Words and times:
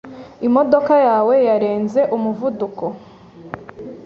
Imodoka 0.47 0.93
yawe 1.07 1.35
yarenze 1.47 2.01
umuvuduko. 2.15 2.85